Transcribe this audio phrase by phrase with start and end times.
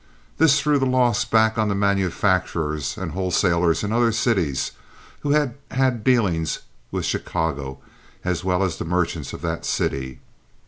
[0.39, 4.71] This threw the loss back on the manufacturers and wholesalers in other cities
[5.19, 6.57] who had had dealings
[6.89, 7.77] with Chicago
[8.25, 10.19] as well as the merchants of that city.